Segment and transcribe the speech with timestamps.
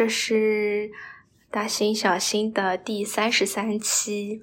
[0.00, 0.90] 这是
[1.50, 4.40] 大新小新的第三十三期。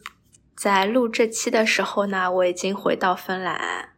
[0.55, 3.89] 在录这期的时候呢，我已经回到芬兰，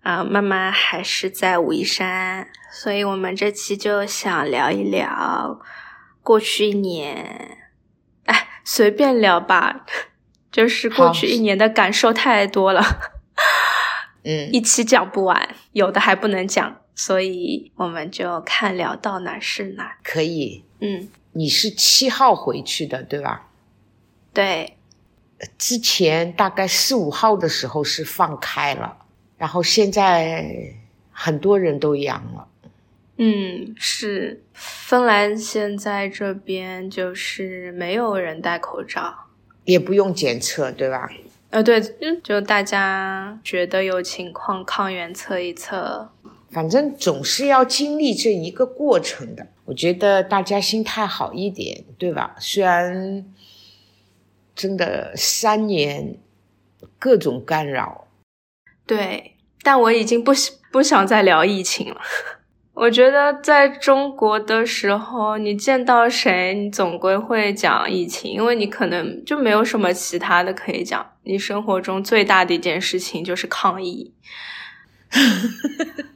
[0.00, 5.60] 啊，妈妈还是在武夷山，所以我们这期就想聊一聊
[6.22, 7.58] 过去一年，
[8.24, 9.84] 哎，随便聊吧，
[10.50, 12.82] 就是过去一年的感受太多了，
[14.24, 16.80] 嗯， 一期讲不完，有的还不能讲。
[16.94, 19.96] 所以我们就看聊到哪是哪。
[20.02, 23.48] 可以，嗯，你是七号回去的，对吧？
[24.32, 24.76] 对。
[25.58, 28.96] 之前大概四五号的时候是放开了，
[29.36, 30.72] 然后现在
[31.10, 32.48] 很多人都阳了。
[33.18, 34.42] 嗯，是。
[34.52, 39.12] 芬兰现在这边就是没有人戴口罩，
[39.64, 41.10] 也不用检测，对吧？
[41.50, 41.80] 呃，对，
[42.22, 46.10] 就大家觉得有情况，抗原测一测。
[46.50, 52.36] 反正总是要经历这一个过程的，我觉得大家心态好一点，对吧？
[52.38, 53.24] 虽然
[54.54, 56.16] 真的三年
[56.98, 58.06] 各种干扰，
[58.86, 60.32] 对，但我已经不
[60.70, 62.00] 不想再聊疫情了。
[62.74, 71.12] 我觉得在中国的时候，你见到谁，你总归会讲疫情，因为你可能就没有什么其他的可以讲。
[71.22, 74.12] 你生活中最大的一件事情就是抗疫。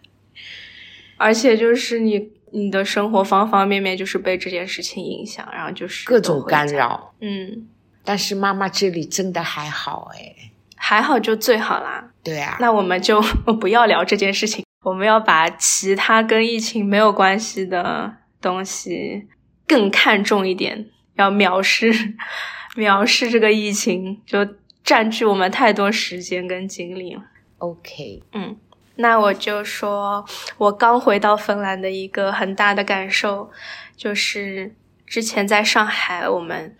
[1.19, 7.13] 而且就是你你的生活方方面面就是被这件事情影响，然后就是各种干扰。
[7.21, 7.69] 嗯，
[8.05, 10.35] 但是妈妈这里真的还好哎，
[10.77, 12.11] 还好就最好啦。
[12.23, 13.21] 对啊，那我们就
[13.61, 19.27] 不要聊这件事情，我们要把其他跟疫情没有关系的东西
[19.67, 21.93] 更看重一点，要藐视
[22.77, 24.47] 藐视这个疫情，就
[24.85, 27.23] 占据我们太多时间跟精力了。
[27.59, 28.57] OK，嗯。
[29.01, 30.25] 那我就说，
[30.57, 33.49] 我刚回到芬兰的一个很大的感受，
[33.97, 34.75] 就是
[35.07, 36.77] 之前在上海，我们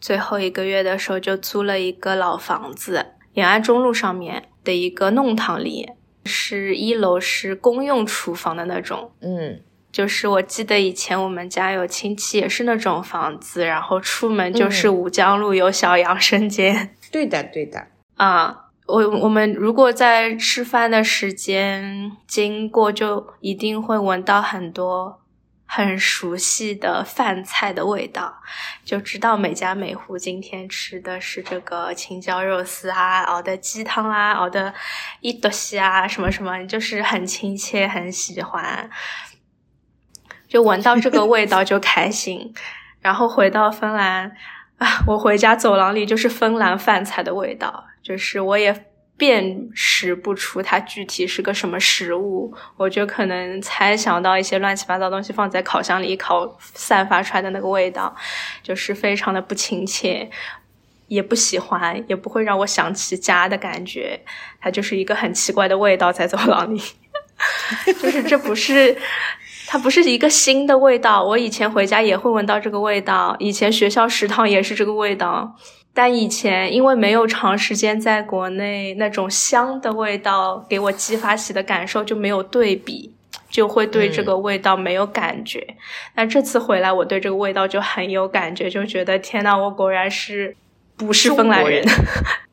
[0.00, 5.88] 最后一个月的时候就租了一个老房子，延安中路上面的一个弄堂里，
[6.26, 9.12] 是一楼是公用厨房的那种。
[9.20, 9.60] 嗯，
[9.92, 16.96] 就是我记得以前我们家有亲戚也是那种房子，然后出门就是吴江路有小养生间。
[17.12, 17.86] 对的，对的。
[18.16, 18.66] 啊。
[18.90, 25.20] 我我们如果在吃饭的时间经过，就一定会闻到很多
[25.64, 28.34] 很熟悉的饭菜的味道，
[28.84, 34.74] 就知道每家每户今天吃的是这个青椒肉丝啊，熬的鸡汤啊，熬的
[35.20, 38.90] 一多西啊，什么什么，就是很亲切，很喜欢，
[40.48, 42.52] 就闻到这个味道就开心。
[43.00, 44.32] 然后回到芬兰
[44.78, 47.84] 啊，我回家走廊里就是芬兰饭菜的味道。
[48.02, 58.16] 就是我也辨识不出它具体是个什么食物，我就可能猜想到一些乱七八糟东西放在烤箱里烤，散发出来的那个味道，
[58.62, 60.30] 就是非常的不亲切，
[61.08, 64.18] 也不喜欢，也不会让我想起家的感觉。
[64.58, 66.80] 它就是一个很奇怪的味道在走廊里，
[68.00, 68.96] 就是这不是，
[69.66, 71.22] 它不是一个新的味道。
[71.22, 75.56] 我以前回家也会闻到这个味道，以前学校食堂也是这个味道。
[75.92, 83.12] 但以前因为没有长时间在国内，那种香的味道给我激发起的感受就没有对比，
[83.50, 85.74] 就会对这个味道没有感觉。
[86.14, 90.56] 但这次回来，我对这个味道就很有感觉，就觉得天呐，我果然是
[90.96, 91.84] 不是芬兰人？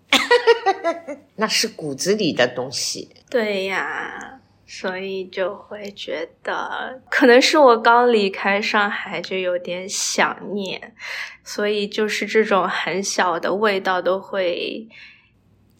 [1.35, 3.09] 那是骨子里的东西。
[3.29, 4.36] 对呀。
[4.69, 10.93] 所以就会觉得，可能是我刚离开上海就有点想念，
[11.41, 14.85] 所以就是这种很小的味道都会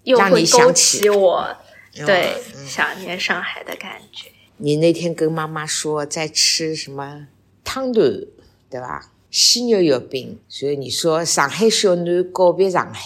[0.03, 1.45] 又会勾起我
[2.05, 2.33] 对
[2.65, 4.29] 想念上海的感觉。
[4.55, 7.27] 你那天跟妈妈说在吃什么
[7.65, 8.09] 汤团，
[8.69, 9.11] 对吧？
[9.29, 13.03] 西牛月饼，所以你说上海小囡告别上海。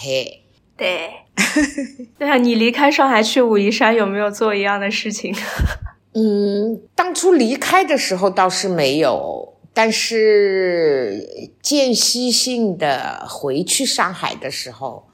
[0.76, 1.10] 对。
[2.18, 5.34] 对啊，你离开上海去武夷山有没有做一样的事情？
[6.14, 15.08] 嗯，当初离开的时候倒是没有，但是间歇性的回去上海的时候，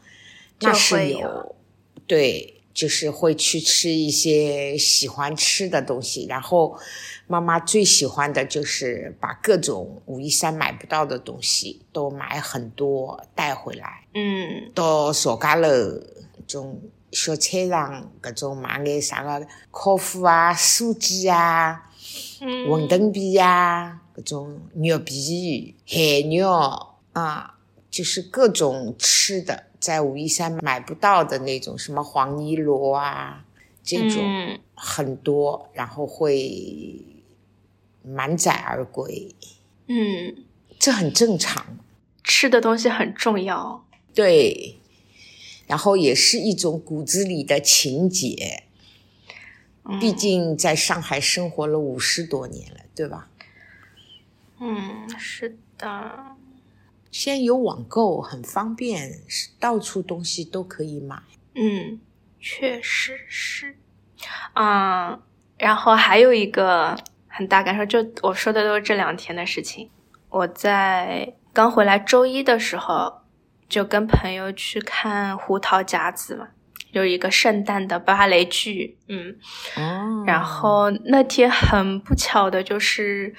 [0.61, 1.55] 那是有。
[2.07, 6.79] 对，就是会去吃一些喜欢吃的东西，然后
[7.27, 14.05] 妈妈最喜欢的就是把各种武夷山买不到的东西都买很多带回来。
[14.15, 15.69] 嗯，到邵家楼。
[16.47, 16.81] 种
[17.13, 21.91] 小菜场，各种买点啥个烤麸啊、酥鸡啊、
[22.41, 26.49] 馄饨皮呀，各种肉皮、海肉
[27.13, 27.59] 啊，
[27.91, 33.45] 就是各种吃的，在武夷山买不到的那种，什么黄泥螺啊，
[33.83, 37.05] 这种很多，然后会
[38.03, 39.35] 满载而归。
[39.87, 40.45] 嗯，
[40.79, 41.79] 这很正常。
[42.25, 43.85] 吃的东西很重要，
[44.15, 44.79] 对，
[45.67, 48.65] 然后也是一种骨子里的情结。
[49.99, 53.31] 毕竟在上海生活了五十多年了，对吧？
[54.61, 56.37] 嗯，是的。
[57.11, 59.11] 现在有网购，很方便，
[59.59, 61.17] 到处东西都可以买。
[61.55, 62.01] 嗯，
[62.39, 63.77] 确实是。
[64.55, 65.21] 嗯，
[65.57, 66.97] 然后还有一个
[67.27, 69.91] 很大感受，就我说的都是这两天的事情。
[70.29, 73.23] 我在刚回来周一的时候，
[73.69, 76.49] 就跟朋友去看《胡桃夹子》嘛，
[76.91, 78.99] 有一个圣诞的芭蕾剧。
[79.09, 79.37] 嗯，
[79.77, 80.25] 哦。
[80.27, 83.35] 然后那天很不巧的就是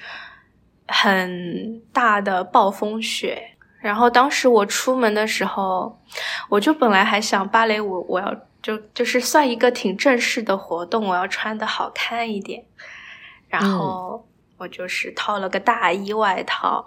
[0.88, 3.49] 很大的暴风雪。
[3.80, 5.98] 然后当时我出门的时候，
[6.50, 12.62] 我就本来还想芭蕾舞，我要就就是算一个挺正式的活动，我要穿的好看一点。
[13.48, 14.28] 然后
[14.58, 16.86] 我就是套了个大衣外套。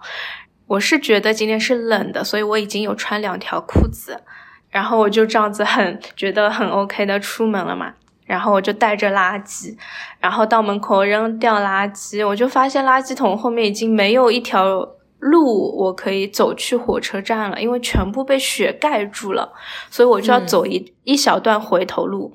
[0.68, 4.24] 我是觉得今天是冷的，所以我已经有穿两条裤子。
[4.70, 7.92] 然后我就这样子很觉得很 OK 的出门了嘛。
[8.26, 9.76] 然后我就带着垃圾，
[10.20, 14.88] 然后到门口扔掉垃圾，我就发现垃圾桶后面已经没有一条。
[15.24, 19.52] 路我可以走去火车站了，因为全部被雪盖住了，
[19.90, 22.34] 所以我就要走一一小段回头路。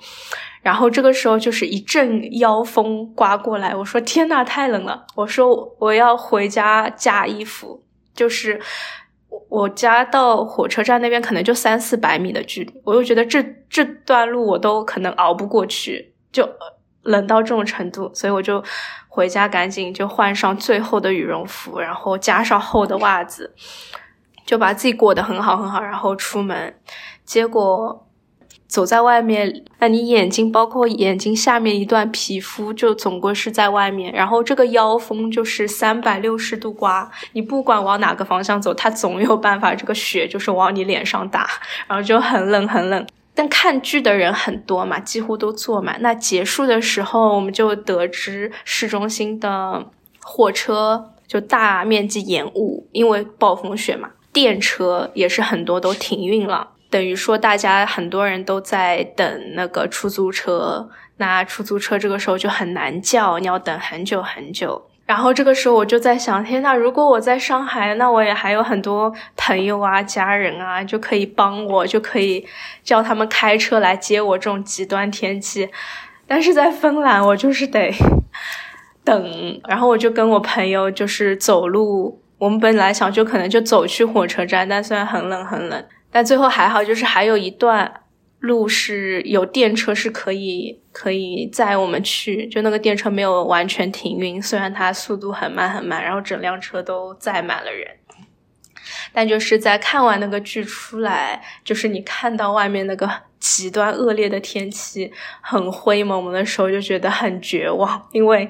[0.62, 5.05] 然后这个时候就是一阵妖风刮过来，我说天呐，太冷了！
[5.14, 7.82] 我说我要回家加衣服。
[8.14, 8.61] 就是
[9.49, 16.49] 我家到火车站那边可能就三四百米的距离，我又觉得这这段路我都可能熬不过去，就
[17.02, 18.62] 冷到这种程度，所以我就。
[19.18, 23.52] 回家赶紧就换上最厚的羽绒服，然后加上厚的袜子，
[24.46, 26.72] 就把自己裹得很好很好，然后出门。
[27.24, 28.06] 结果
[28.68, 41.50] 走在外面，那你眼睛包括眼睛下面一段皮肤就总归是在外面，然后这个妖风就是三百六十度刮，你不管往哪个方向走，它总有办法，这个雪就是往你脸上打，
[41.88, 43.04] 然后就很冷很冷。
[43.38, 45.96] 但看剧的人很多嘛，几乎都坐满。
[46.00, 49.87] 那结束的时候，我们就得知市中心的
[50.20, 54.11] 火车就大面积延误，因为暴风雪嘛。
[54.32, 60.90] 电车也是很多都停运了，等于说大家很多人都在等那个出租车。
[61.19, 64.85] 那出租车这个时候就很难叫，你要等很久很久。
[65.08, 72.46] 然后这个时候我就在想，天呐，如果我在上海，那我也还有很多朋友啊、家人啊，就可以帮我，就可以
[72.84, 74.37] 叫他们开车来接我。
[74.37, 75.70] 这种极端天气，
[76.26, 77.90] 但是在芬兰，我就是得
[79.02, 79.60] 等。
[79.66, 87.90] 然后我就跟我朋友就是走路，我们本来想就可能就走去火车站，但虽然很冷很冷，但最后还好，就是还有一段。
[88.40, 97.88] 路是有电车是可以可以载我们去，就那个电车没有完全停运，虽然它速度很慢很慢，然后整辆车都载满了人，
[99.12, 108.49] 但就是在看完那个剧出来，就是你看到外面那个极端恶劣的天气，很灰蒙蒙的时候，就觉得很绝望，因为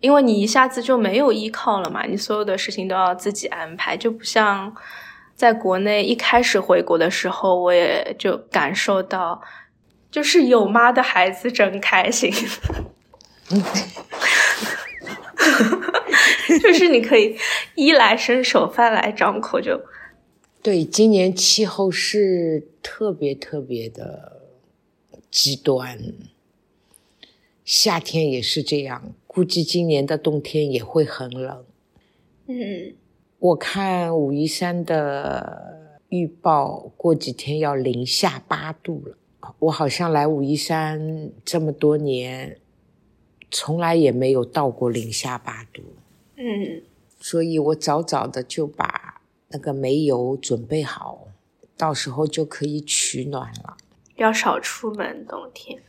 [0.00, 4.74] 因为你一下子就没有依靠了嘛，你所有的事情都要自己安排，就不像。
[5.42, 9.42] 在国内一开始回国的时候，我也就感受到，
[10.08, 12.30] 就是有妈的孩子真开心，
[16.62, 17.36] 就是你可以
[17.74, 19.80] 衣来伸手，饭来张口，就
[20.62, 20.84] 对。
[20.84, 24.42] 今年气候是特别特别的
[25.28, 25.98] 极端，
[27.64, 31.64] 夏天也是这样，估计今年的冬天也会很冷。
[32.46, 32.94] 嗯。
[33.42, 39.16] 我看武夷山的预报，过几天要零下八度了。
[39.58, 42.60] 我好像来武夷山这么多年，
[43.50, 45.82] 从来也没有到过零下八度。
[46.36, 46.84] 嗯，
[47.18, 51.26] 所以我早早的就把那个煤油准备好，
[51.76, 53.76] 到时候就可以取暖了。
[54.14, 55.82] 要少出门，冬天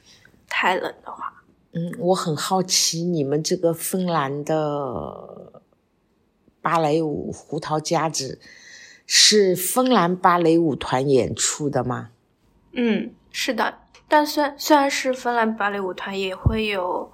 [0.48, 1.43] 太冷的话。
[1.74, 5.62] 嗯，我很好奇你们这个芬兰的。
[6.63, 8.39] 芭蕾舞《胡桃夹子》
[9.05, 12.10] 是芬兰芭蕾舞团演出的吗？
[12.72, 13.79] 嗯，是的。
[14.08, 17.12] 但虽虽然是芬兰芭蕾舞团，也会有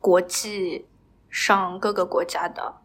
[0.00, 0.86] 国际
[1.28, 2.76] 上各个国家的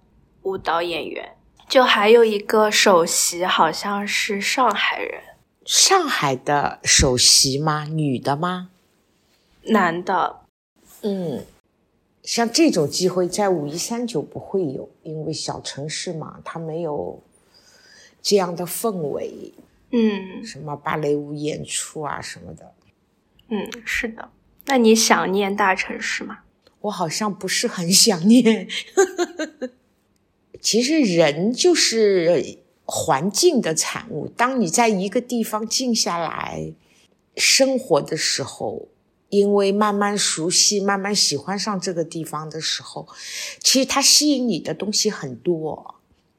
[0.41, 1.35] 舞蹈演员。
[1.69, 5.21] 就还有一个首席，好像是上海人。
[5.65, 7.83] 上海的首席吗？
[7.83, 8.69] 女的吗？
[9.63, 10.39] 男的。
[11.03, 11.45] 嗯。
[12.27, 17.23] 像这种机会在五一三九不会有，因为小城市嘛，它没有
[18.21, 19.53] 这样的氛围。
[19.91, 22.73] 嗯，什么芭蕾舞演出啊什么的。
[23.47, 24.29] 嗯，是的。
[24.65, 26.39] 那你想念大城市吗？
[26.81, 28.67] 我好像不是很想念。
[30.59, 34.27] 其实人就是环境的产物。
[34.27, 36.73] 当你在一个地方静下来
[37.37, 38.89] 生活的时候，
[39.29, 43.07] 因为慢慢熟悉、慢慢喜欢上这个地方的时候，
[43.61, 45.95] 其实它吸引你的东西很多。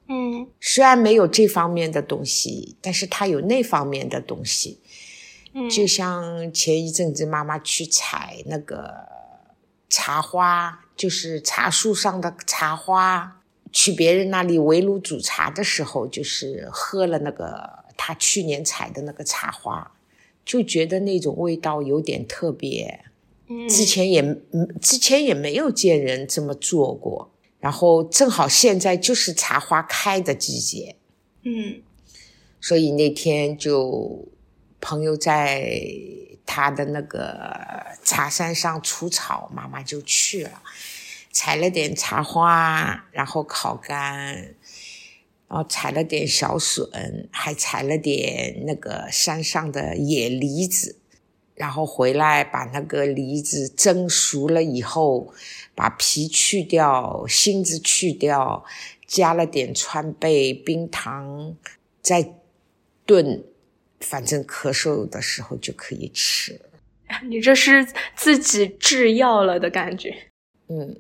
[0.09, 4.81] 嗯，虽然没有这方面的东西，但是它有那方面的东西。
[5.53, 8.91] 嗯，就像前一阵子妈妈去采那个
[9.91, 19.93] 茶花，就是茶树上的茶花，去别人那里围炉煮茶的时候，就是喝了那个他去年采的那个茶花，
[20.49, 23.05] 就觉得那种味道有点特别。
[23.49, 24.23] 嗯，之前也
[24.81, 27.31] 之前也没有见人这么做过。
[27.61, 30.95] 然后正好现在就是茶花开的季节，
[31.43, 31.83] 嗯，
[32.61, 34.29] 所以那天就
[34.81, 35.77] 朋友在
[36.47, 40.63] 他的那个茶山上除草，妈妈就去了，
[41.33, 44.55] 采了点茶花，然后烤干，
[45.49, 50.97] 然后采了点小笋，还采了点那个山上的野梨子，
[51.55, 55.33] 然后回来把那个梨子蒸熟了以后。
[55.75, 58.65] 把皮去掉，芯子去掉，
[59.07, 61.55] 加了点川贝、冰糖，
[62.03, 62.35] 再
[63.07, 63.45] 炖，
[64.01, 66.61] 反正咳嗽的时候就可以吃。
[67.31, 67.87] 你这是
[68.17, 70.13] 自己制药了的感觉？
[70.67, 70.97] 嗯，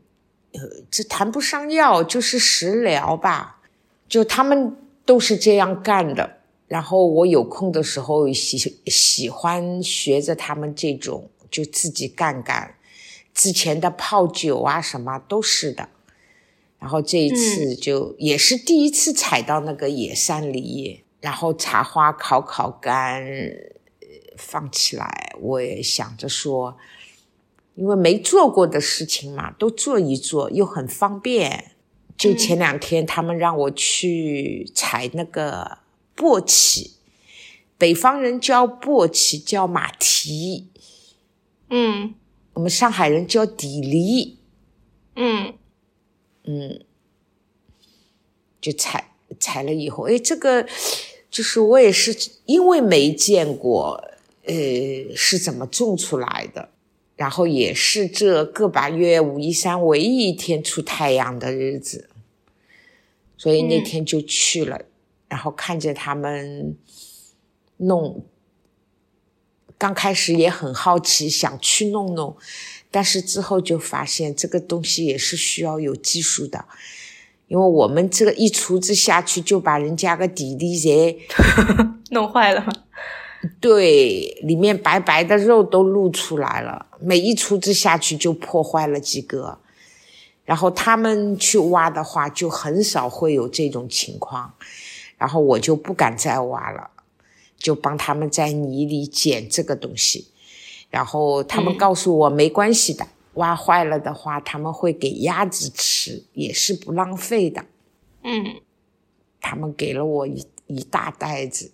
[0.53, 3.58] 呃，这谈不上药，就是食疗吧。
[4.09, 12.75] 就他们都是这样干的，然后我有空的时候喜喜欢学着他们这种，就自己干干。
[13.35, 15.89] 之前的泡酒啊，什么都是的，
[16.81, 23.25] 然后这一次就也是第一次采到那个野山梨，然后茶花烤烤干，
[24.37, 26.77] 放起来，我也想着说，
[27.77, 31.73] 因为没做过的事情嘛，都做一做，又很方便。
[32.19, 35.79] 就前两天他们让我去采那个
[36.15, 36.91] 簸箕，
[37.79, 40.67] 北方人叫簸箕，叫马蹄，
[41.71, 42.15] 嗯。
[42.55, 44.37] 我们上海人叫地梨，
[45.15, 45.55] 嗯
[46.43, 46.85] 嗯，
[48.61, 50.67] 就采采了以后，哎，这个
[51.31, 54.03] 就是我也是因为没见过，
[54.43, 54.55] 呃，
[55.15, 56.71] 是怎么种出来的，
[57.15, 62.08] 然后也是这个把月武夷山唯一一天出太阳的日子，
[63.39, 64.79] 所以那天就去了，
[65.29, 66.77] 然后看见他们
[67.79, 68.27] 弄。
[69.79, 72.37] 刚开始也很好奇，想去弄弄，
[72.91, 76.65] 但是之后就发现这个东西也是需要有技术的，
[77.47, 81.15] 因为我们这个一厨子下去就把人家个地里在
[82.11, 82.67] 弄坏了？
[83.61, 89.61] 对，里面白白的肉都露出来了，每一厨子下去就破坏了几个，
[90.49, 94.55] 然后他们去挖的话就很少会有这种情况，
[95.19, 96.93] 然后我就不敢再挖了。
[97.59, 100.29] 就帮他们在泥里捡这个东西，
[100.91, 107.67] 然后他们告诉我没关系的，挖坏了的话他们会给鸭子吃，也是不浪费的。
[108.23, 108.61] 嗯，
[109.41, 111.73] 他们给了我一一大袋子，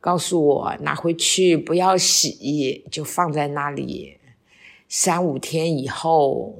[0.00, 4.18] 告诉我拿回去不要洗，就放在那里，
[4.86, 6.54] 三五天以后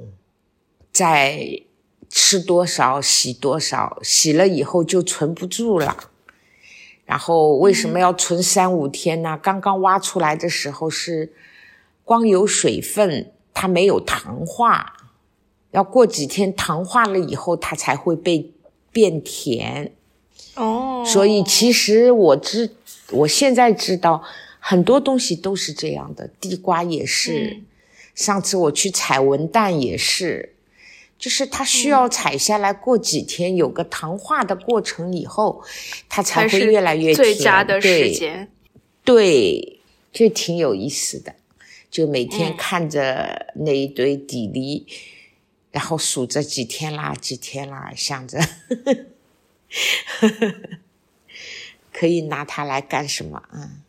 [0.93, 1.63] 再
[2.11, 6.11] 吃多少洗多少，洗了以后就存不住了。
[7.07, 9.39] 然后为什么要存三五天呢？
[9.43, 11.33] 刚刚挖出来的时候是
[12.05, 14.95] 光有水分，它没有糖化，
[15.73, 18.53] 要过几天糖化了以后，它才会被
[18.93, 19.93] 变甜。
[20.55, 22.77] 哦，所以其实我知，
[23.11, 24.23] 我现在知道
[24.61, 27.63] 很多东西都是这样的，地瓜也是，
[28.15, 30.52] 上次我去采文旦也是。
[31.23, 35.63] 就是它需要采下来，过几天有个糖化的过程以后，
[36.09, 37.17] 它才会越来越甜。
[37.17, 38.51] 最佳的时间，
[39.05, 39.79] 对，
[40.11, 41.37] 就挺有意思的。
[41.89, 44.85] 就每天看着那一堆底梨，
[45.71, 48.41] 然后数着几天啦，几天啦，想着
[51.93, 53.41] 可以拿它来干什么？
[53.53, 53.83] 嗯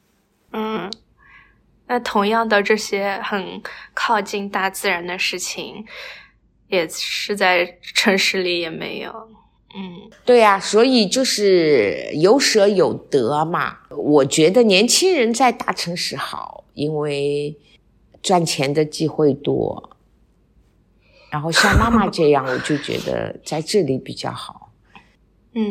[0.51, 0.91] 嗯，
[1.87, 3.59] 那同样的这些很
[3.95, 5.83] 靠近大自然的事情。
[6.73, 9.11] 也是在城市里也没有，
[9.75, 13.77] 嗯，对呀，所以就是有舍有得嘛。
[13.89, 17.55] 我觉得年轻人在大城市好，因为
[18.21, 19.91] 赚钱的机会多。
[21.29, 24.71] 然后像妈妈这样，我就觉得在这里比较好，
[25.53, 25.63] 嗯，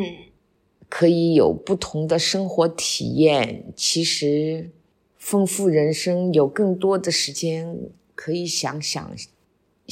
[0.88, 4.70] 可以有不同的生活体验，其实
[5.18, 7.76] 丰富人生，有更多的时间
[8.14, 9.10] 可以想想。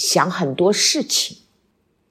[0.00, 1.36] 想很多事情，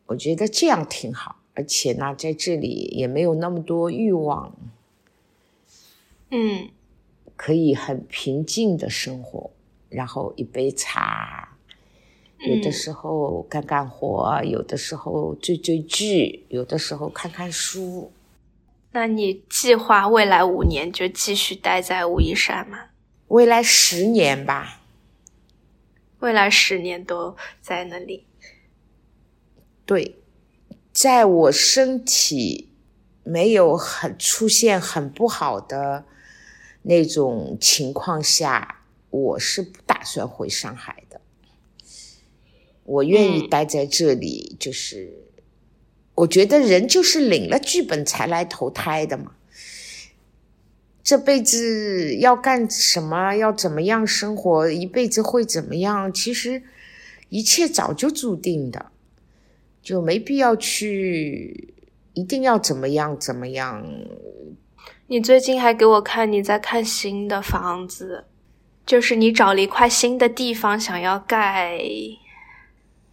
[0.05, 1.37] 我觉得这样挺好。
[1.55, 4.53] 而且呢，在这里也没有那么多欲望，
[6.29, 6.69] 嗯，
[7.35, 9.49] 可以很平静的生活，
[9.89, 11.57] 然后一杯茶，
[12.47, 18.11] 有的时候干干活，有的时候追追剧，有的时候看看书。
[18.91, 22.85] 那你计划未来五年就继续待在武夷山吗？
[23.29, 24.78] 未来十年吧。
[26.19, 28.25] 未来十年都在那里。
[29.85, 30.17] 对，
[30.91, 32.69] 在我身体
[33.23, 36.05] 没有很出现很不好的
[36.83, 41.21] 那种情况下，我是不打算回上海的。
[42.83, 45.31] 我愿意待在这里，就是
[46.15, 49.35] 我觉得人就是领了剧本才来投胎的嘛。
[51.03, 53.35] 这辈子要干什么？
[53.35, 54.69] 要怎么样生活？
[54.69, 56.11] 一辈子会怎么样？
[56.13, 56.61] 其实
[57.29, 58.91] 一切早就注定的，
[59.81, 61.73] 就没必要去
[62.13, 63.85] 一定要怎么样怎么样。
[65.07, 68.25] 你最近还给我看你在看新的房子，
[68.85, 71.81] 就是你找了一块新的地方，想要盖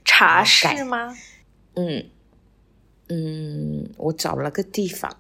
[0.05, 1.17] 茶室吗？
[1.75, 2.11] 嗯
[3.09, 5.17] 嗯，我找了个地方。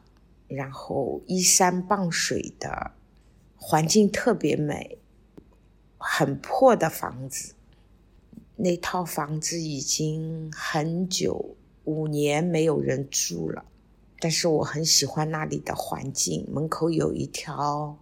[0.56, 2.90] 然后依山傍水的
[3.54, 4.98] 环境特别美，
[5.96, 7.52] 很破的房子。
[8.56, 13.66] 那套房子已经很久五年没有人住了，
[14.18, 16.48] 但是我很喜欢那里的环境。
[16.50, 17.98] 门口有一条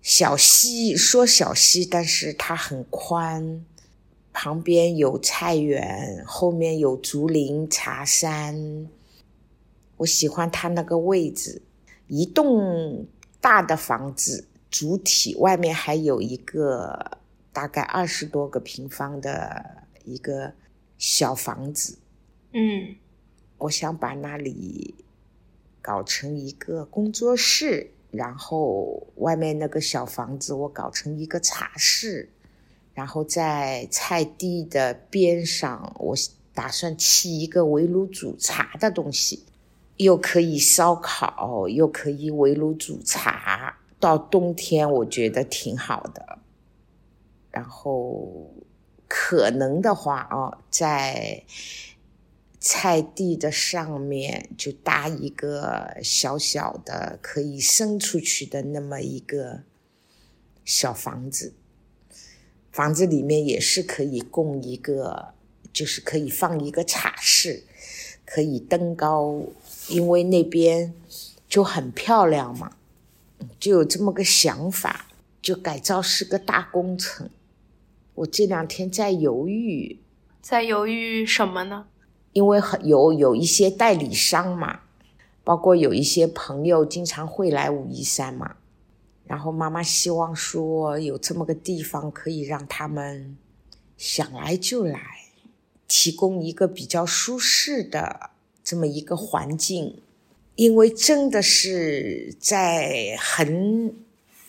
[0.00, 3.66] 小溪，说小溪，但是它很宽。
[4.32, 8.86] 旁边有菜园，后面有竹林茶山。
[9.96, 11.62] 我喜欢它那个位置。
[12.08, 13.06] 一栋
[13.40, 17.18] 大的房子，主体外面还有一个
[17.52, 20.52] 大概二十多个平方的一个
[20.98, 21.98] 小房子。
[22.52, 22.96] 嗯，
[23.58, 24.94] 我想把那里
[25.82, 32.30] 搞成一个工作室，然后外面那个小房子我搞成一个茶室，
[32.94, 36.16] 然后在菜地的边上，我
[36.54, 39.44] 打算砌一个围炉煮茶的东西。
[39.96, 46.38] 又可以烧烤，又可以围炉煮茶，到冬天我觉得挺好的。
[47.50, 48.52] 然后
[49.08, 51.44] 可能的话啊，在
[52.60, 59.62] 菜地的上面就搭一个小小的可以伸出去的那么一个
[60.64, 61.54] 小房子，
[62.70, 65.28] 房子里面也是可以供一个，
[65.72, 67.64] 就是可以放一个茶室，
[68.26, 69.40] 可以登高。
[69.88, 70.92] 因为那边
[71.48, 72.72] 就很漂亮嘛，
[73.60, 75.06] 就有这么个想法，
[75.40, 77.30] 就改造是个大工程。
[78.16, 79.98] 我这两天在犹豫，
[80.42, 81.86] 在犹豫什么呢？
[82.32, 84.80] 因为很有有一些代理商嘛，
[85.44, 88.56] 包括有一些朋友经常会来武夷山嘛，
[89.24, 93.36] 然后妈妈希望说有这么个地方可以让他们
[93.96, 95.00] 想来就来，
[95.86, 98.30] 提供一个比较舒适的。
[98.66, 100.02] 这么一个环境，
[100.56, 103.94] 因为真的是在很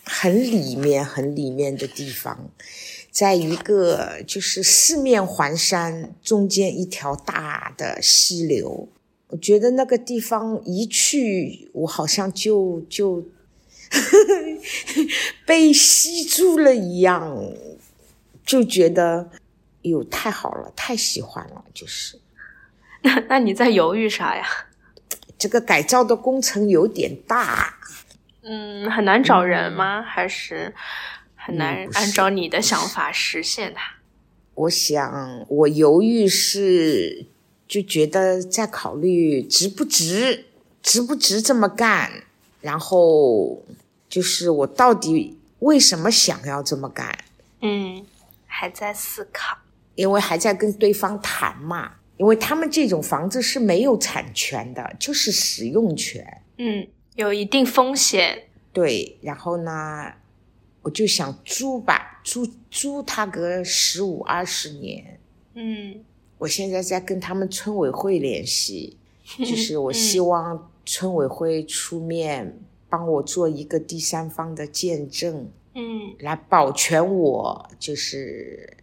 [0.02, 2.50] 很里面、很里面的地方，
[3.12, 8.88] 在一个就是四面环山，中间一条大的溪流。
[9.28, 13.24] 我觉得那个地方一去，我好像就就
[15.46, 17.54] 被吸住了一样，
[18.44, 19.30] 就觉得
[19.82, 22.18] 哟太好了，太喜欢了，就是。
[23.02, 24.46] 那那你在犹豫啥呀？
[25.38, 27.78] 这个改造的工程有点大，
[28.42, 30.02] 嗯，很难找人吗？
[30.02, 30.74] 还是
[31.36, 33.92] 很难按照你的想法实现它？
[34.54, 37.26] 我想，我犹豫是
[37.68, 40.46] 就觉得在考虑值不值，
[40.82, 42.24] 值不值这么干，
[42.60, 43.64] 然后
[44.08, 47.16] 就是我到底为什么想要这么干？
[47.60, 48.04] 嗯，
[48.48, 49.58] 还在思考，
[49.94, 51.92] 因为还在跟对方谈嘛。
[52.18, 56.42] 因为他们这种房子是没有产权的，就是使用权。
[56.58, 58.42] 嗯，有一定风险。
[58.72, 60.12] 对，然后呢，
[60.82, 65.20] 我就想租吧，租租它个十五二十年。
[65.54, 66.04] 嗯，
[66.38, 68.96] 我现在在跟他们村委会联系，
[69.38, 75.48] 就是我希望村委会出面帮我做一个第三方的见证。
[75.74, 78.76] 嗯，来保全我，就是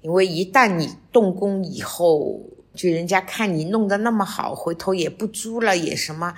[0.00, 2.40] 因为一旦你动工以后。
[2.80, 6.34] 就人家看你弄得那么好，回头也不租了，也什么，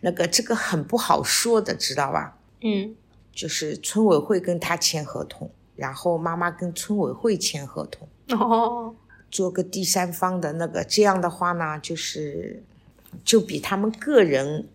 [0.00, 2.36] 那个这个很不好说的，知道吧？
[2.60, 2.96] 嗯，
[3.32, 8.96] 就是村委会跟他签合同，然后妈妈跟村委会签合同，哦，
[9.30, 12.64] 做个第三方的那个，这样的话呢，就是
[13.24, 14.66] 就比他们个人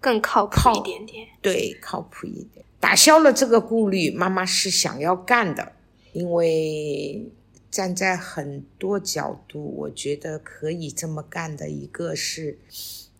[0.00, 1.28] 更靠谱一点点。
[1.42, 2.64] 对，靠谱一点。
[2.80, 5.72] 打消了这个顾虑，妈妈是想要干的，
[6.14, 7.28] 因为
[7.76, 11.68] 站在很多角度，我觉得可以这么干的。
[11.68, 12.56] 一个是，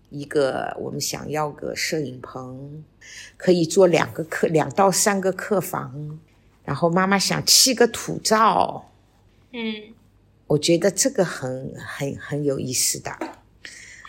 [0.09, 2.83] 一个我们想要个摄影棚，
[3.37, 6.19] 可以做两个客，两到三个客房，
[6.65, 8.91] 然后妈妈想砌个土灶，
[9.53, 9.93] 嗯，
[10.47, 13.13] 我觉得这个很很很有意思的。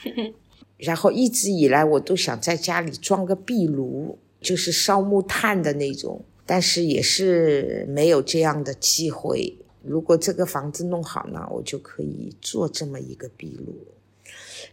[0.78, 4.18] 然后一直以来，我都想在家里装个壁炉。
[4.40, 9.58] 就是烧木炭的那种，但是也是没有这样的机会。
[9.88, 13.74] 如果这个房子弄好呢，我就可以做这么一个壁炉，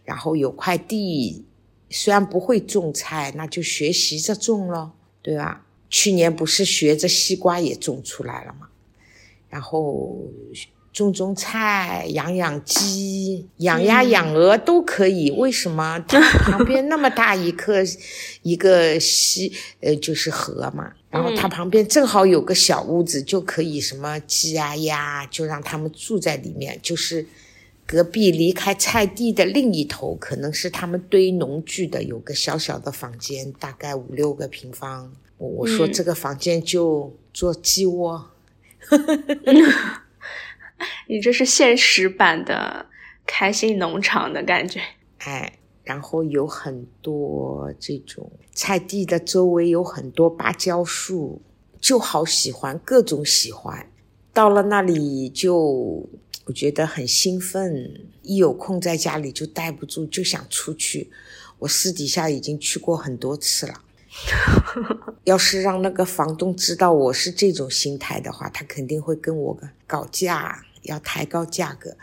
[0.03, 1.45] 然后有块地，
[1.89, 5.65] 虽然不会种菜，那就学习着种咯，对吧？
[5.89, 8.67] 去年不是学着西瓜也种出来了嘛？
[9.49, 10.17] 然后。
[10.95, 15.29] 种种菜，养养鸡，养鸭养鹅都可以。
[15.29, 15.99] 为什么？
[16.07, 17.83] 它旁边那么大一个
[18.43, 20.93] 一个溪，呃，就是河嘛。
[21.09, 26.79] 然后它旁边正好有个小屋子，就可以什么鸡啊鸭，就让他们住在里面。
[26.81, 27.27] 就是
[27.85, 35.11] 隔壁离开菜地的另一头，可能是他们堆农具的，有个小小的房间，大概五六个平方。
[35.37, 38.29] 我我说这个房间就做鸡窝。
[41.07, 42.85] 你这是现实版的
[43.25, 44.81] 开心农场的感觉，
[45.19, 51.41] 哎，然后有很多这种菜地的周围有很多芭蕉树，
[51.79, 53.89] 就好喜欢，各种喜欢。
[54.33, 56.09] 到了那里就
[56.45, 61.09] 我觉得很兴奋，一有空在家里就待不住，就想出去。
[61.59, 63.81] 我私底下已经去过很多次了。
[65.23, 69.57] 要是让那个房东知道我是这种心态的话，他肯定会跟我
[69.87, 70.64] 搞价。
[70.85, 71.95] 要抬高价格，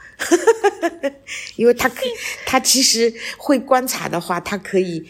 [1.57, 2.03] 因为他可，
[2.47, 5.05] 他其实会观察的话，他可以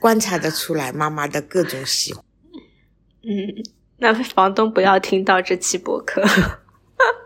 [0.00, 2.24] 观察得出来妈妈的各种喜欢。
[3.22, 3.30] 嗯，
[3.98, 6.22] 那房东不要听到这期博客。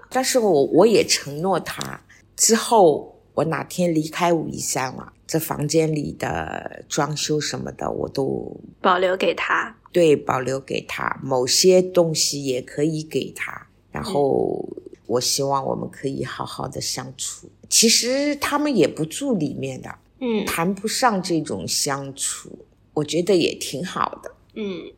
[0.09, 2.03] 但是我我也承诺他，
[2.37, 9.77] 之后我哪天离开武夷山了，这房间里的装修什么的，我都保留给他。
[9.93, 14.69] 对，保留给他，某些东西也可以给他，然后。
[15.11, 17.51] 我希望我们可以好好的相处。
[17.69, 24.33] 其实他们也不住里面的，嗯，谈不上这种相处，我觉得也挺好的。
[24.55, 24.93] 嗯，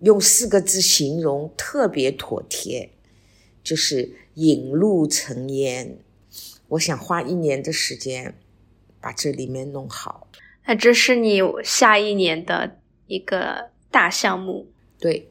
[0.00, 2.90] 用四个字形容特别妥帖，
[3.62, 5.98] 就是引路成烟。
[6.68, 8.38] 我想花一年的时间
[9.02, 10.28] 把这里面弄好。
[10.64, 14.66] 那这是你下一年的一个大项目。
[14.98, 15.30] 对。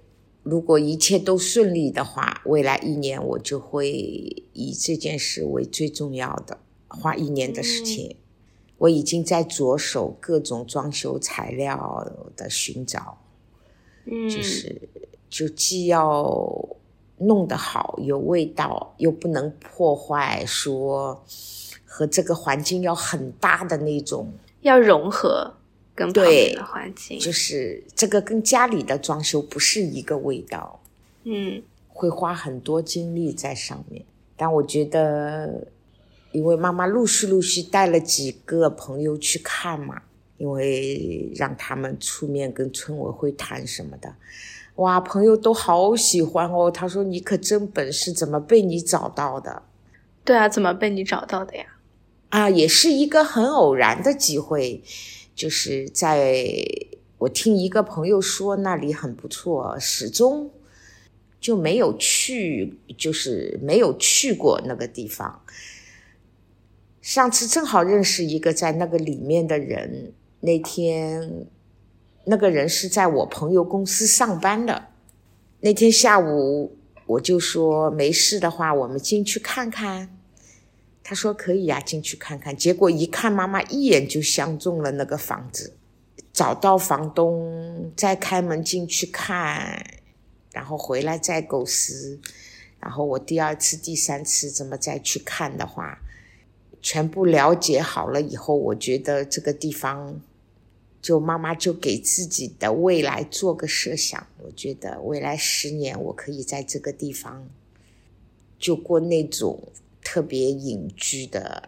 [0.49, 3.91] 如果一切都顺利的话，未来一年我就会
[4.53, 6.57] 以这件事为最重要的，
[6.87, 8.15] 花一年的时间。
[8.77, 13.17] 我已经在着手各种装修材料的寻找，
[14.05, 14.87] 嗯，就是
[15.29, 16.65] 就既要
[17.17, 21.25] 弄得好有味道，又不能破坏，说
[21.83, 24.31] 和这个环境要很搭的那种，
[24.61, 25.56] 要融合。
[25.97, 30.79] 跟旁边的环境，就是这个跟家里的装修不是一个味道，
[31.23, 34.05] 嗯，会花很多精力在上面。
[34.35, 35.67] 但我觉得，
[36.31, 40.03] 因为妈妈陆续陆续带了几个朋友去看嘛，
[40.37, 44.13] 因为让他们出面跟村委会谈什么的，
[44.75, 46.69] 哇，朋友都好喜欢哦。
[46.69, 49.63] 他说：“你可真本事，怎么被你找到的？”
[50.23, 51.65] 对啊，怎么被你找到的呀？
[52.29, 54.83] 啊，也是一个很偶然的机会。
[55.37, 56.43] 就是在
[57.19, 60.51] 我听一个朋友说那里很不错，始终
[61.39, 65.43] 就没有去，就是没有去过那个地方。
[67.01, 71.45] 上次正好认识一个在那个里面的人，那天
[72.25, 74.87] 那个人是在我朋友公司上班的。
[75.61, 80.16] 那天下午我就说没事的话，我们进去看看。
[81.09, 82.53] 他说可以呀，进去看看。
[82.53, 85.71] 结果一看，妈妈一眼就相中了那个房子，
[86.33, 90.01] 找到房东，再开门进去看，
[90.51, 92.19] 然后回来再构思。
[92.81, 95.97] 然后我第二次、第三次怎么再去看的话，
[96.81, 100.19] 全部了解好了以后，我觉得这个地方，
[101.01, 104.27] 就妈妈就给自己的未来做个设想。
[104.43, 107.47] 我觉得未来十年，我可以在这个地方，
[108.59, 109.71] 就过那种。
[110.09, 111.67] 特别隐居的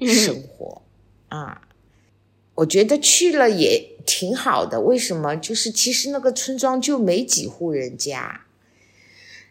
[0.00, 0.82] 生活
[1.28, 1.68] 啊，
[2.56, 4.80] 我觉得去了也挺好的。
[4.80, 5.36] 为什么？
[5.36, 8.46] 就是其实那个村庄就没几户人家，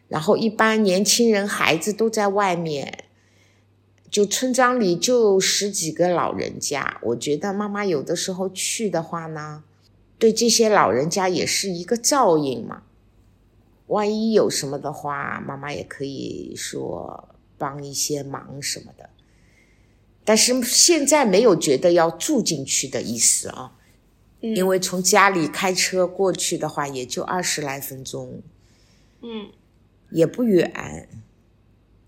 [0.10, 3.06] 然后一般年轻人孩子都在外面，
[4.10, 9.64] 就村庄里就十几个老人家，我觉得妈妈有的时候去的话呢，
[10.20, 12.84] 对这些老人家也是一个照应嘛。
[13.92, 19.10] 万一有什么的话，妈妈也可以说帮一些忙什么的。
[20.24, 23.78] 但是现在没有觉得要住进去的意思啊，
[24.40, 28.42] 因为从家里开车过去的话，也就二十来分钟，
[29.22, 29.52] 嗯，
[30.10, 31.10] 也不远。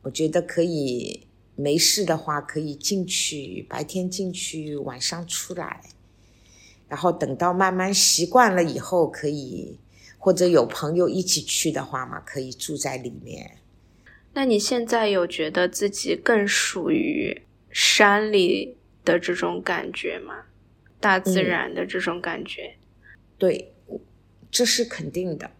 [0.03, 1.27] 我觉得可以。
[1.55, 5.81] 没事的话，可以进去，白天进去，晚上出来，
[6.87, 9.77] 然后等到慢慢习惯了以后，可以
[10.23, 13.57] 或者有朋友一起去的话嘛，可以住在里面。
[14.31, 20.45] 那你现在有觉得自己更属于山里的这种感觉吗？
[21.01, 22.77] 大自然的这种感觉？
[23.38, 23.73] 对，
[24.49, 25.51] 这是肯定的。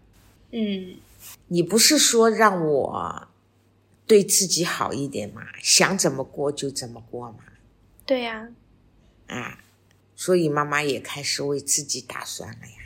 [0.52, 0.96] 嗯，
[1.48, 3.28] 你不是说让我。
[4.06, 7.38] 对自己好一点嘛，想怎么过就怎么过嘛。
[8.06, 8.48] 对呀，
[9.28, 9.58] 啊，
[10.14, 12.83] 所以妈妈也开始为自己打算了呀。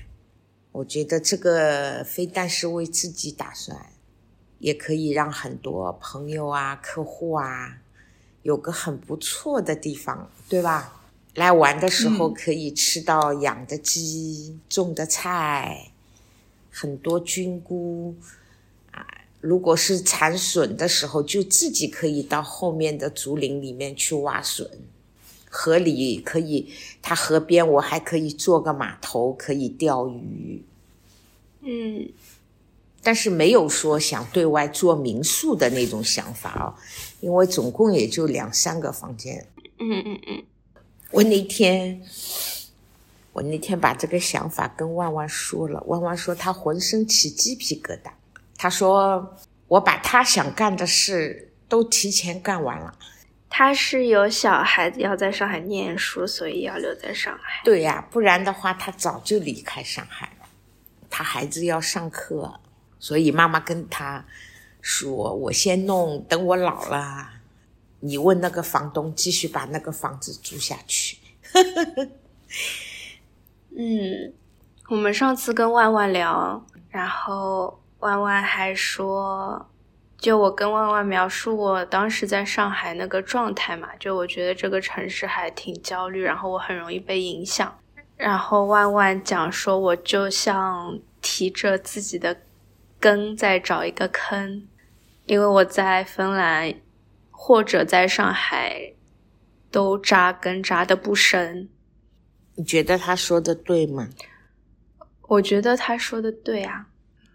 [0.79, 3.77] 我觉得这个非但是为自己打算，
[4.61, 7.79] 也可以让很多朋友啊、客户啊
[8.43, 11.03] 有个很不错的地方，对吧？
[11.35, 15.91] 来玩的时候可以吃到养的鸡、种的菜，
[16.71, 18.15] 很多菌菇
[18.93, 19.05] 啊。
[19.41, 24.71] 如果是产笋的时候，就自己可以到后面的竹林里面去挖笋。
[25.51, 30.63] 河里可以，它河边我还可以做个码头，可以钓鱼。
[31.61, 32.09] 嗯，
[33.03, 36.75] 但是没有说想对外做民宿的那种想法哦，
[37.21, 39.47] 因为总共也就两三个房间。
[39.79, 40.45] 嗯嗯嗯。
[41.11, 42.03] 我那天，
[43.33, 48.11] 我那天把这个想法跟万万说了，万万说他浑身起鸡皮疙瘩。
[48.57, 49.37] 他说
[49.69, 52.99] ：“我把他想干的事都提前干完了。
[53.49, 57.63] 他是有小孩子要在上海念书，所以要留在上海。
[57.65, 60.38] 对呀，不然的话他早就离开上海了。
[61.11, 62.61] 他孩子要上课，
[62.99, 64.25] 所以妈妈跟他
[64.81, 67.31] 说：‘我先弄，等我老了，
[68.01, 71.19] 你问那个房东继续把那个房子租下去。
[73.77, 74.33] ’嗯，
[74.89, 79.69] 我们上次跟万万聊，然后。”万万还说，
[80.17, 87.77] 就我跟万万描述我当时在上海那个状态嘛，就我觉得这个城市还挺焦虑，然后我很容易被影响。
[88.19, 92.37] 然后万万讲说，我就像提着自己的
[93.01, 94.67] 根在找一个坑，
[95.25, 96.75] 因为我在芬兰
[97.31, 98.93] 或者在上海
[99.71, 101.69] 都扎根扎的不深。
[102.57, 104.09] 你觉得他说的对吗？
[105.29, 106.89] 我觉得他说的对啊。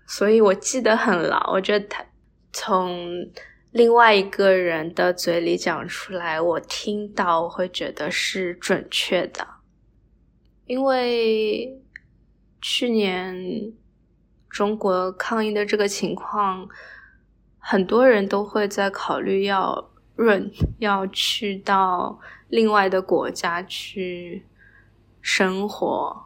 [0.05, 2.05] 所以我记得很牢，我觉得他
[2.51, 3.25] 从
[3.71, 9.47] 另外一个人的嘴里讲出来，我听到我会觉得是准确的，
[10.65, 11.81] 因为
[12.61, 13.73] 去年
[14.49, 16.67] 中国抗疫的这个情况，
[17.57, 24.45] 很多人都会在考虑要润，要去到另外的国家去
[25.21, 26.25] 生活。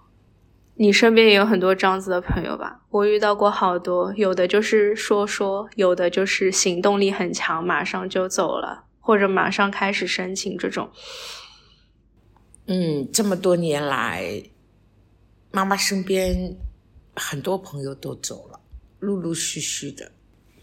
[0.75, 2.81] 你身边也有很多这样子的朋友吧？
[2.89, 10.91] 我遇到过好多，有的就是说说，有的就是行动力很强，马上就走了，或者马上开始申请这种。
[12.67, 14.43] 嗯，这么多年来，
[15.51, 16.55] 妈妈身边
[17.15, 18.59] 很多朋友都走了，
[18.99, 20.11] 陆陆续续的，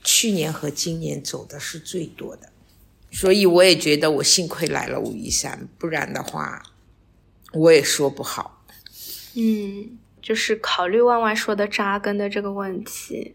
[0.03, 2.53] 去年和今年走的是最多的，
[3.11, 6.63] 所以我也觉得我幸亏来了武夷山，不然的话，
[7.53, 8.65] 我也说不好。
[9.35, 9.99] 嗯。
[10.25, 13.35] 就是考虑万万说的扎根的这个问题，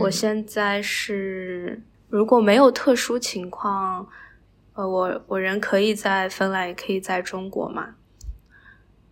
[0.00, 4.08] 我现在是如果没有特殊情况，
[4.78, 7.96] 呃，我我人可以在芬兰，也可以在中国嘛。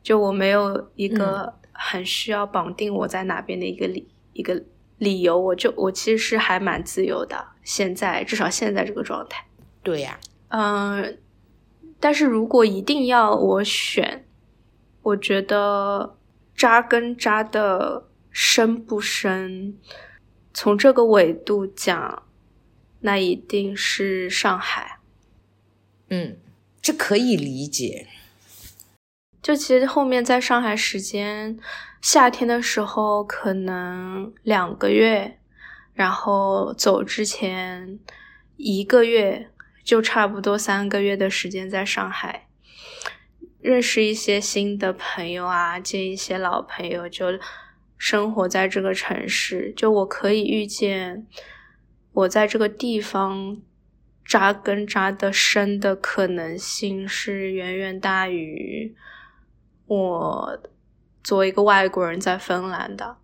[0.01, 4.63] 就我没有一个很需要绑定我在哪边的一个理一个
[4.99, 7.49] 理由，我就我其实是还蛮自由的。
[7.65, 9.45] 现在至少现在这个状态，
[9.83, 10.17] 对呀，
[10.51, 11.19] 嗯，
[11.99, 14.25] 但是如果一定要我选，
[15.03, 16.15] 我觉得。
[16.57, 19.77] 扎根扎的深不深？
[20.55, 22.23] 从这个维度讲，
[23.01, 24.96] 那一定是上海。
[26.09, 26.37] 嗯，
[26.81, 28.07] 这可以理解。
[29.43, 31.59] 就其实后面在上海时间，
[32.03, 35.39] 夏天的时候可能两个月，
[35.95, 37.99] 然后走之前
[38.57, 39.49] 一个月，
[39.85, 42.49] 就差不多三个月的时间在上海。
[43.61, 47.27] 认识一些新的朋友啊，见一些老朋友，就
[47.97, 49.73] 生活在这个城市。
[49.77, 51.27] 就我可以预见，
[52.13, 53.61] 我在这个地方
[54.27, 58.95] 扎根扎的深的可能性是远远大于
[59.87, 60.61] 我
[61.23, 63.17] 作为一个外国人在芬兰的。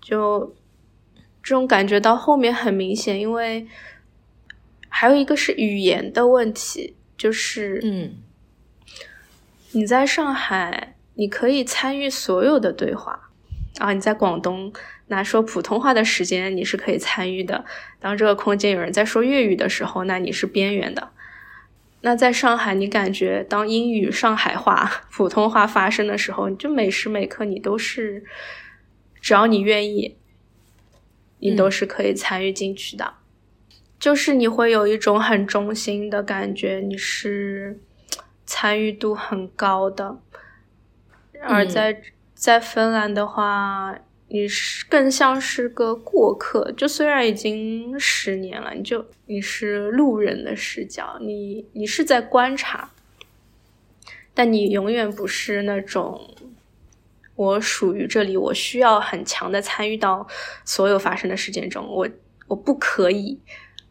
[0.00, 0.56] 就
[1.42, 3.68] 这种感觉到后面很明显，因为
[4.88, 8.16] 还有一个是语言的问题，就是嗯，
[9.72, 13.29] 你在上海你可以参与所有的对话
[13.80, 14.72] 啊，你在广东
[15.08, 17.64] 那说普通话的时间你是可以参与的。
[17.98, 21.10] 当这个空间有人在说粤语的时候，那你是边缘的。
[22.02, 28.24] 那在上海，你感觉当英语、上海话、普通话发生的时候，你就每时每刻你都是。
[29.22, 30.16] 只要你愿意，
[31.40, 33.12] 你都是可以参与进去的。
[33.98, 37.78] 就是你会有一种很中心的感觉，你是
[38.46, 40.22] 参与度很高的。
[41.42, 42.00] 而在
[42.40, 43.94] 在芬兰的话，
[44.28, 46.72] 你是更像是个过客。
[46.72, 52.92] 就虽然已经十年了，你就你是路人的视角，你你是在观察，
[54.32, 56.34] 但你永远不是那种。
[57.34, 60.26] 我属于这里，我需要很强的参与到
[60.64, 61.86] 所有发生的事件中。
[61.86, 62.08] 我
[62.48, 63.38] 我不可以，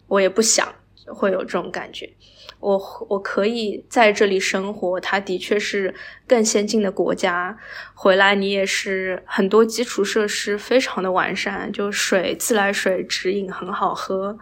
[0.07, 0.73] 我也不想
[1.05, 2.11] 会有这种感觉。
[2.59, 5.93] 我我可以在这里生活，它的确是
[6.27, 7.57] 更先进的国家。
[7.93, 14.37] 回来你也是很多基础设施非常的完善，就水自来水直饮很好喝，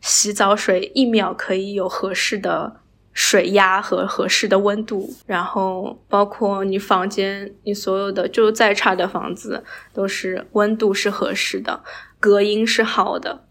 [0.00, 2.80] 洗澡水一秒可以有合适的。
[3.18, 11.82] 水压和合适的温度，然后包括你房间，你所有的就再差的房子都是温度是合适的，
[12.20, 13.44] 隔音是好的。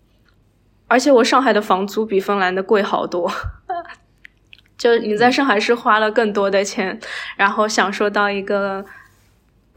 [0.88, 3.32] 而且我上海的房租比芬兰的贵好多，
[4.78, 7.00] 就你在上海是花了更多的钱，
[7.38, 8.86] 然后享受到一个。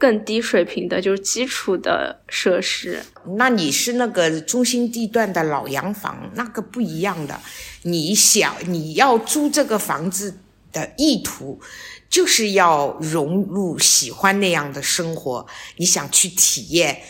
[0.01, 3.03] 更低水平的，就是基础的设施。
[3.37, 7.37] 那你是那个中心地段的老洋房，那个不一样的。
[7.81, 10.37] 你想你要租这个房子
[10.71, 11.59] 的意图，
[12.09, 17.01] 就是要融入喜欢那样的生活，你想去体验，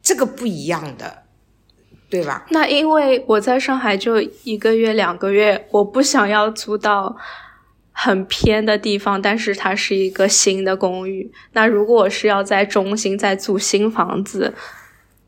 [0.00, 1.21] 这个不一样的，
[2.12, 2.46] 对吧？
[2.50, 7.16] 那因为我在上海就一个月两个月，我不想要租到。
[7.94, 11.30] 很偏的地方，但是它是一个新的公寓。
[11.52, 14.54] 那如果我是要在中心再租新房子，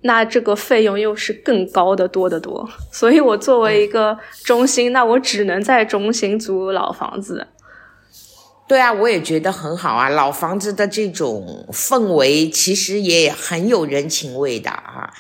[0.01, 2.67] 那这个费用又是更高的多得多。
[2.91, 7.47] 所以我作为一个中心，那我只能在中心租老房子。
[8.67, 10.09] 对啊，我也觉得很好啊。
[10.09, 15.13] 老房子的这种氛围其实也很有人情味的啊，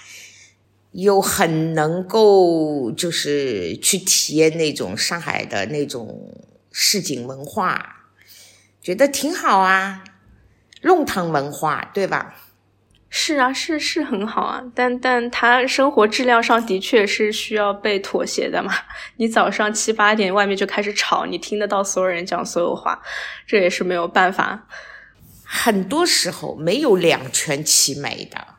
[0.94, 6.34] 又很能够就是去体验那种上海的那种。
[6.76, 7.78] 市井文化，
[8.82, 10.02] 觉得挺好啊，
[10.82, 12.34] 弄堂文化，对吧？
[13.08, 18.74] 是啊，是是很好啊，但但他生活质量上的确是需要被妥协的嘛。
[19.18, 23.00] 你早上七八点外面就开始吵，你听得到所有人讲所有话，
[23.46, 24.66] 这也是没有办法。
[25.44, 28.53] 很多时候没有两全其美的，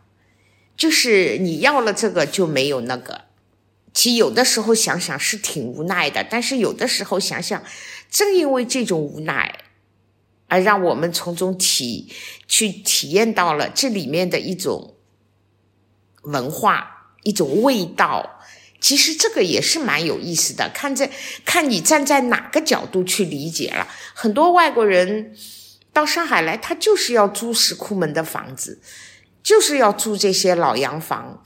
[0.75, 3.21] 就是你要了这个就没有那个。
[3.93, 7.63] 其实有的时候想想是挺无奈的，但是有的时候想想。
[8.11, 9.59] 正因为这种无奈，
[10.47, 12.13] 而让我们从中体
[12.47, 14.95] 去体验到了这里面的一种
[16.21, 18.39] 文化、一种味道。
[18.79, 21.11] 其实这个也是蛮有意思的，看在
[21.43, 23.87] 看你站在哪个角度去理解了。
[24.13, 25.35] 很多外国人
[25.91, 28.79] 到上海来，他就是要租石库门的房子，
[29.45, 31.41] 就是要住这些老洋房，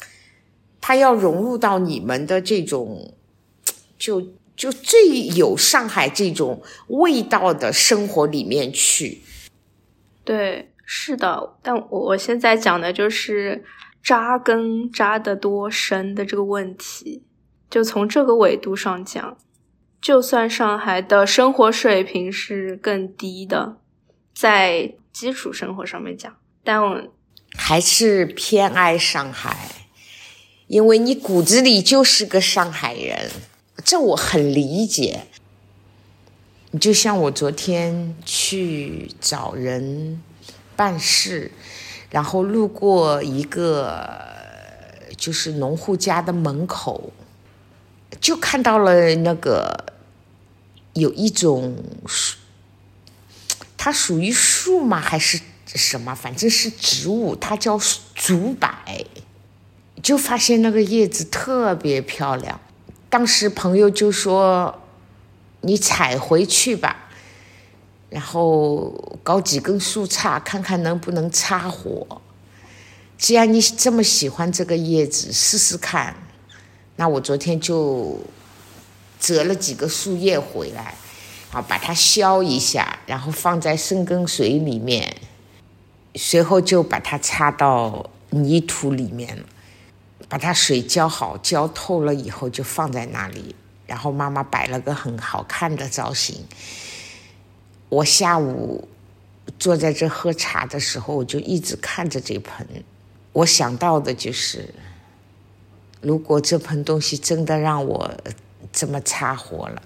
[0.80, 3.14] 他要融入到你们的这种
[4.00, 4.26] 就。
[4.60, 9.22] 就最有上海这种味道的生活里面去，
[10.26, 11.56] 对，是的。
[11.64, 13.64] 但我我现在讲的就是
[14.04, 17.24] 扎根扎得多深的这个问题。
[17.70, 19.38] 就从这个维度上讲，
[20.02, 23.78] 就算上海的生活水平是更低的，
[24.36, 26.36] 在基础生活上面讲，
[26.66, 27.02] 但我
[27.62, 29.76] 还是偏爱上海，
[30.68, 33.30] 因为你骨子里就是个上海人。
[33.84, 35.26] 这我很理解。
[36.72, 40.22] 你就像我昨天去找人
[40.76, 41.52] 办事，
[42.10, 44.10] 然后路过一个
[45.18, 47.12] 就是农户家的门口，
[48.22, 49.94] 就看到了那个
[50.94, 51.76] 有一种
[52.08, 52.38] 树，
[53.78, 55.00] 它属于树吗？
[55.00, 55.40] 还是
[55.78, 56.16] 什么？
[56.16, 57.80] 反正是植物，它叫
[58.16, 58.70] 竹柏。
[60.02, 62.60] 就发现那个叶子特别漂亮。
[63.10, 64.82] 当时朋友就说
[65.62, 67.10] ：“你采回去吧，
[68.10, 72.22] 然后搞几根树杈，看看能不能插火。
[73.18, 76.16] 既然你这么喜欢这个叶子，试试看。”
[76.96, 78.20] 那我昨天就
[79.20, 80.96] 折了几个树叶回来，
[81.52, 85.16] 啊，把它削一下，然后放在生根水里面，
[86.16, 89.44] 随后就把它插到泥土里面，
[90.28, 93.56] 把它水浇好、浇透了以后就放在那里，
[93.86, 96.46] 然后妈妈摆了个很好看的造型。
[97.90, 98.88] 我下午
[99.58, 102.68] 坐在这喝茶的时候，我就一直看着这盆，
[103.34, 104.74] 我想到的就是，
[106.02, 108.12] 如果这盆东西真的让我
[108.72, 109.82] 这么插活了，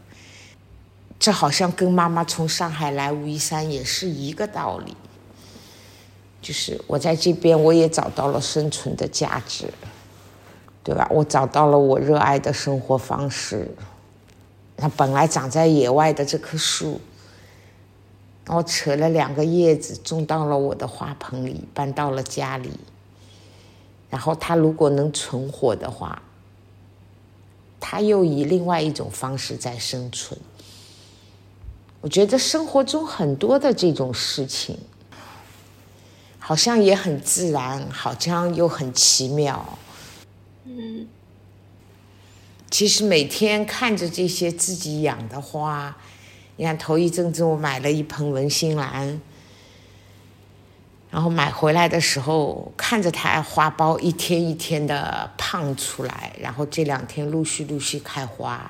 [1.17, 4.97] 这好像跟妈妈从上海来武夷山也是一个道理，
[6.43, 9.65] 就是我在这边我也找到了生存的价值，
[10.83, 11.07] 对吧？
[11.09, 13.67] 我找到了我热爱的生活方式，
[14.75, 16.99] 那本来长在野外的这棵树。
[18.47, 22.71] 我扯了两个叶子，种到了我的花盆里，搬到了家里。
[24.09, 26.21] 然后它如果能存活的话，
[27.79, 30.37] 它又以另外一种方式在生存。
[32.01, 34.77] 我觉得生活中很多的这种事情，
[36.45, 39.79] 好像也很自然，好像又很奇妙。
[40.65, 41.07] 嗯，
[42.69, 45.95] 其实每天看着这些自己养的花。
[46.57, 49.21] 你看，头一阵子我买了一盆文心兰，
[51.09, 58.69] 然后买回来的时候，看着它花苞一天一天的胖出来，然后这两天陆续陆续开花，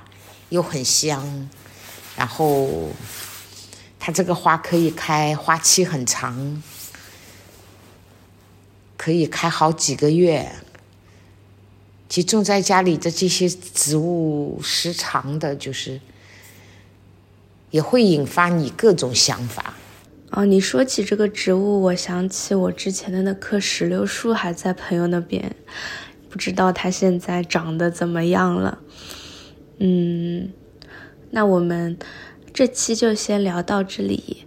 [0.49, 1.49] 又很香，
[2.15, 2.69] 然后
[3.99, 6.61] 它这个花可以开，花期很长，
[9.03, 10.49] 可以开好几个月。
[12.07, 15.99] 其实在家里的这些植物，时常的就是。
[17.71, 19.73] 也会引发你各种想法。
[20.29, 25.55] 哦，你说起这个植物，我想起我之前的那棵石榴树还在朋友那边，
[26.29, 28.77] 不知道它现在长得怎么样了。
[29.79, 30.53] 嗯，
[31.31, 31.97] 那我们
[32.53, 34.45] 这期就先聊到这里。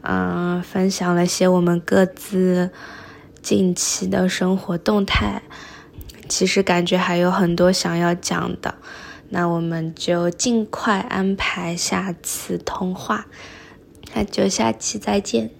[0.00, 2.70] 嗯，分享了些我们各自
[3.46, 5.40] 近期的生活动态，
[6.28, 8.74] 其实感觉还有很多想要讲的。
[9.28, 13.28] 那我们就尽快安排下次通话，
[14.14, 15.52] 那就下期再见。